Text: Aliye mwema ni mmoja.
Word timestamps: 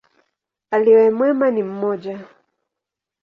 Aliye 0.71 1.09
mwema 1.09 1.51
ni 1.51 1.63
mmoja. 1.63 2.19